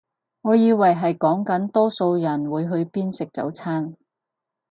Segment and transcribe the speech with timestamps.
[0.41, 3.95] 我以為係講緊多數人會去邊食早餐